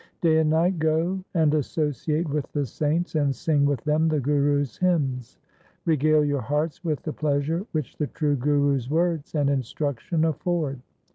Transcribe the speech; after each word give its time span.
Day 0.21 0.39
and 0.39 0.49
night 0.49 0.79
go 0.79 1.23
and 1.35 1.53
associate 1.53 2.27
with 2.27 2.51
the 2.53 2.65
saints 2.65 3.13
and 3.13 3.35
sing 3.35 3.65
with 3.67 3.83
them 3.83 4.07
the 4.07 4.19
Gurus' 4.19 4.77
hymns. 4.79 5.37
Regale 5.85 6.25
your 6.25 6.41
hearts 6.41 6.83
with 6.83 7.03
the 7.03 7.13
pleasure 7.13 7.67
which 7.71 7.97
the 7.97 8.07
true 8.07 8.35
Gurus' 8.35 8.89
words 8.89 9.35
and 9.35 9.47
instruction 9.47 10.25
afford. 10.25 10.79